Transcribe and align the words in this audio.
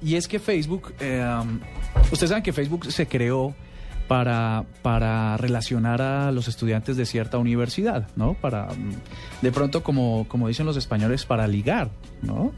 Y 0.00 0.14
es 0.14 0.28
que 0.28 0.38
Facebook, 0.38 0.94
eh, 1.00 1.26
ustedes 2.12 2.28
saben 2.28 2.44
que 2.44 2.52
Facebook 2.52 2.86
se 2.92 3.08
creó 3.08 3.56
para, 4.06 4.64
para 4.80 5.36
relacionar 5.36 6.00
a 6.00 6.30
los 6.30 6.46
estudiantes 6.46 6.96
de 6.96 7.04
cierta 7.04 7.36
universidad, 7.36 8.06
¿no? 8.14 8.34
Para, 8.34 8.66
mm, 8.66 9.42
de 9.42 9.50
pronto, 9.50 9.82
como, 9.82 10.24
como 10.28 10.46
dicen 10.46 10.66
los 10.66 10.76
españoles, 10.76 11.26
para 11.26 11.48
ligar, 11.48 11.90
¿no? 12.22 12.52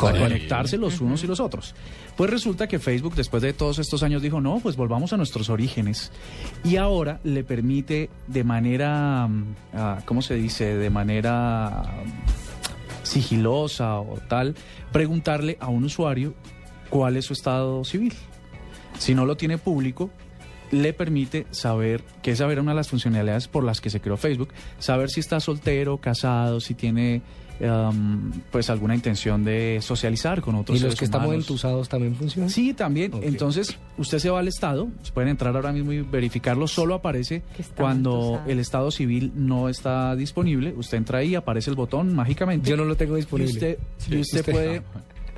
Para 0.00 0.18
conectarse 0.18 0.78
los 0.78 1.02
unos 1.02 1.22
y 1.24 1.26
los 1.26 1.40
otros. 1.40 1.74
Pues 2.16 2.30
resulta 2.30 2.66
que 2.68 2.78
Facebook, 2.78 3.14
después 3.14 3.42
de 3.42 3.52
todos 3.52 3.78
estos 3.78 4.02
años, 4.02 4.22
dijo, 4.22 4.40
no, 4.40 4.58
pues 4.58 4.74
volvamos 4.74 5.12
a 5.12 5.18
nuestros 5.18 5.50
orígenes. 5.50 6.10
Y 6.64 6.76
ahora 6.76 7.20
le 7.22 7.44
permite 7.44 8.08
de 8.28 8.44
manera, 8.44 9.26
mm, 9.28 9.56
ah, 9.74 9.98
¿cómo 10.06 10.22
se 10.22 10.36
dice? 10.36 10.74
De 10.74 10.88
manera 10.88 11.82
mm, 12.02 13.04
sigilosa 13.04 14.00
o 14.00 14.16
tal, 14.26 14.54
preguntarle 14.90 15.58
a 15.60 15.68
un 15.68 15.84
usuario 15.84 16.32
cuál 16.90 17.16
es 17.16 17.26
su 17.26 17.32
estado 17.32 17.84
civil. 17.84 18.14
Si 18.98 19.14
no 19.14 19.26
lo 19.26 19.36
tiene 19.36 19.58
público, 19.58 20.10
le 20.70 20.92
permite 20.92 21.46
saber, 21.50 22.02
que 22.22 22.32
esa 22.32 22.50
era 22.50 22.60
una 22.60 22.72
de 22.72 22.76
las 22.76 22.88
funcionalidades 22.88 23.48
por 23.48 23.64
las 23.64 23.80
que 23.80 23.90
se 23.90 24.00
creó 24.00 24.16
Facebook, 24.16 24.50
saber 24.78 25.08
si 25.10 25.20
está 25.20 25.40
soltero, 25.40 25.98
casado, 25.98 26.60
si 26.60 26.74
tiene 26.74 27.22
um, 27.60 28.30
pues 28.50 28.68
alguna 28.68 28.94
intención 28.94 29.44
de 29.44 29.78
socializar 29.80 30.42
con 30.42 30.56
otros 30.56 30.76
¿Y 30.78 30.80
los 30.82 30.90
seres 30.90 30.98
que 30.98 31.04
estamos 31.06 31.28
humanos. 31.28 31.44
entusados 31.44 31.88
también 31.88 32.14
funcionan? 32.16 32.50
Sí, 32.50 32.74
también. 32.74 33.12
Entonces, 33.22 33.78
usted 33.96 34.18
se 34.18 34.28
va 34.30 34.40
al 34.40 34.48
estado, 34.48 34.88
pueden 35.14 35.30
entrar 35.30 35.56
ahora 35.56 35.72
mismo 35.72 35.92
y 35.92 36.02
verificarlo, 36.02 36.66
solo 36.66 36.94
aparece 36.94 37.42
cuando 37.76 38.10
entusado. 38.34 38.50
el 38.50 38.58
estado 38.58 38.90
civil 38.90 39.32
no 39.36 39.68
está 39.70 40.14
disponible, 40.16 40.74
usted 40.76 40.98
entra 40.98 41.20
ahí, 41.20 41.34
aparece 41.34 41.70
el 41.70 41.76
botón 41.76 42.14
mágicamente. 42.14 42.68
Yo 42.68 42.76
no 42.76 42.84
lo 42.84 42.94
tengo 42.96 43.16
y 43.16 43.20
disponible. 43.20 43.78
y 44.10 44.16
usted 44.20 44.40
usted- 44.40 44.52
puede 44.52 44.82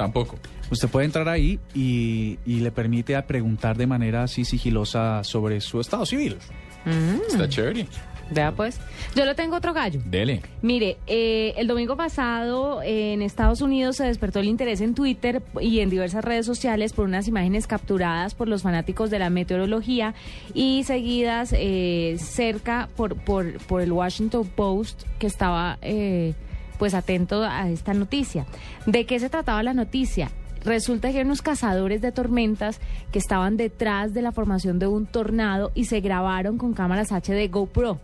Tampoco. 0.00 0.38
Usted 0.70 0.88
puede 0.88 1.06
entrar 1.06 1.28
ahí 1.28 1.58
y, 1.74 2.38
y 2.46 2.60
le 2.60 2.70
permite 2.70 3.16
a 3.16 3.26
preguntar 3.26 3.76
de 3.76 3.86
manera 3.86 4.22
así 4.22 4.44
sigilosa 4.44 5.22
sobre 5.24 5.60
su 5.60 5.80
estado 5.80 6.06
civil. 6.06 6.36
Mm, 6.84 7.32
Está 7.32 7.48
chévere. 7.48 7.86
vea 8.30 8.52
pues. 8.52 8.80
Yo 9.14 9.24
lo 9.26 9.34
tengo 9.34 9.56
otro 9.56 9.74
gallo. 9.74 10.00
Dele. 10.06 10.40
Mire, 10.62 10.96
eh, 11.06 11.52
el 11.58 11.66
domingo 11.66 11.96
pasado 11.96 12.80
eh, 12.82 13.12
en 13.12 13.20
Estados 13.22 13.60
Unidos 13.60 13.96
se 13.96 14.04
despertó 14.04 14.38
el 14.38 14.46
interés 14.46 14.80
en 14.80 14.94
Twitter 14.94 15.42
y 15.60 15.80
en 15.80 15.90
diversas 15.90 16.24
redes 16.24 16.46
sociales 16.46 16.92
por 16.94 17.04
unas 17.04 17.28
imágenes 17.28 17.66
capturadas 17.66 18.34
por 18.34 18.48
los 18.48 18.62
fanáticos 18.62 19.10
de 19.10 19.18
la 19.18 19.28
meteorología 19.28 20.14
y 20.54 20.84
seguidas 20.84 21.52
eh, 21.54 22.16
cerca 22.18 22.88
por, 22.96 23.16
por, 23.16 23.58
por 23.66 23.82
el 23.82 23.92
Washington 23.92 24.46
Post 24.54 25.02
que 25.18 25.26
estaba 25.26 25.76
eh, 25.82 26.32
pues 26.80 26.94
atento 26.94 27.44
a 27.44 27.68
esta 27.68 27.92
noticia. 27.92 28.46
¿De 28.86 29.04
qué 29.04 29.20
se 29.20 29.28
trataba 29.28 29.62
la 29.62 29.74
noticia? 29.74 30.30
Resulta 30.64 31.12
que 31.12 31.20
unos 31.20 31.42
cazadores 31.42 32.00
de 32.00 32.10
tormentas 32.10 32.80
que 33.12 33.18
estaban 33.18 33.58
detrás 33.58 34.14
de 34.14 34.22
la 34.22 34.32
formación 34.32 34.78
de 34.78 34.86
un 34.86 35.04
tornado 35.04 35.72
y 35.74 35.84
se 35.84 36.00
grabaron 36.00 36.56
con 36.56 36.72
cámaras 36.72 37.12
HD 37.12 37.50
GoPro. 37.50 38.00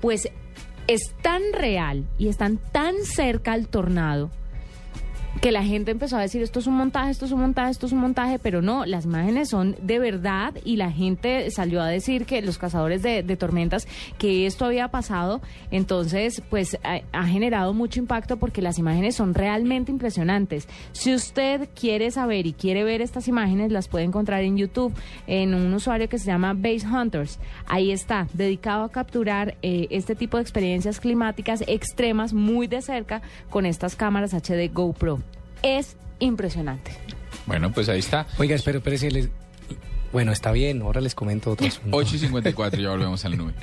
Pues 0.00 0.28
es 0.86 1.12
tan 1.22 1.42
real 1.52 2.06
y 2.16 2.28
están 2.28 2.58
tan 2.70 2.94
cerca 3.04 3.52
al 3.52 3.66
tornado 3.66 4.30
que 5.40 5.52
la 5.52 5.64
gente 5.64 5.90
empezó 5.90 6.16
a 6.16 6.20
decir 6.20 6.42
esto 6.42 6.58
es 6.58 6.66
un 6.66 6.74
montaje, 6.74 7.10
esto 7.10 7.26
es 7.26 7.32
un 7.32 7.40
montaje, 7.40 7.70
esto 7.70 7.86
es 7.86 7.92
un 7.92 7.98
montaje, 7.98 8.38
pero 8.38 8.62
no, 8.62 8.86
las 8.86 9.04
imágenes 9.04 9.50
son 9.50 9.76
de 9.82 9.98
verdad 9.98 10.54
y 10.64 10.76
la 10.76 10.90
gente 10.90 11.50
salió 11.50 11.82
a 11.82 11.88
decir 11.88 12.24
que 12.24 12.40
los 12.42 12.58
cazadores 12.58 13.02
de, 13.02 13.22
tormentas 13.36 13.88
que 14.16 14.46
esto 14.46 14.64
había 14.64 14.88
pasado, 14.88 15.42
entonces 15.70 16.40
pues 16.50 16.78
ha, 16.84 17.00
ha 17.12 17.26
generado 17.26 17.74
mucho 17.74 17.98
impacto 17.98 18.36
porque 18.36 18.62
las 18.62 18.78
imágenes 18.78 19.16
son 19.16 19.34
realmente 19.34 19.90
impresionantes. 19.90 20.68
Si 20.92 21.12
usted 21.12 21.68
quiere 21.74 22.10
saber 22.10 22.46
y 22.46 22.52
quiere 22.52 22.84
ver 22.84 23.02
estas 23.02 23.28
imágenes, 23.28 23.72
las 23.72 23.88
puede 23.88 24.04
encontrar 24.04 24.42
en 24.42 24.56
YouTube 24.56 24.94
en 25.26 25.54
un 25.54 25.74
usuario 25.74 26.08
que 26.08 26.18
se 26.18 26.26
llama 26.26 26.54
Base 26.54 26.86
Hunters. 26.86 27.38
Ahí 27.66 27.90
está, 27.90 28.28
dedicado 28.32 28.84
a 28.84 28.90
capturar 28.90 29.56
eh, 29.62 29.88
este 29.90 30.14
tipo 30.14 30.36
de 30.36 30.42
experiencias 30.42 31.00
climáticas 31.00 31.64
extremas 31.66 32.32
muy 32.32 32.66
de 32.66 32.82
cerca 32.82 33.22
con 33.50 33.66
estas 33.66 33.96
cámaras 33.96 34.32
HD 34.32 34.70
GoPro. 34.72 35.23
Es 35.64 35.96
impresionante. 36.20 36.92
Bueno, 37.46 37.72
pues 37.72 37.88
ahí 37.88 37.98
está. 37.98 38.26
Oiga, 38.38 38.54
espero, 38.54 38.78
espérese. 38.78 39.10
les- 39.10 39.28
Bueno, 40.12 40.30
está 40.30 40.52
bien, 40.52 40.82
ahora 40.82 41.00
les 41.00 41.14
comento 41.14 41.50
otro 41.52 41.66
asunto. 41.80 41.96
8 41.96 42.16
y 42.16 42.18
54, 42.18 42.80
ya 42.80 42.90
volvemos 42.90 43.24
a 43.24 43.28
la 43.30 43.36
nube. 43.36 43.54